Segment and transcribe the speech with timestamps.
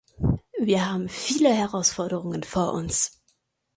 [0.59, 3.21] Wir haben viele Herausforderungen vor uns.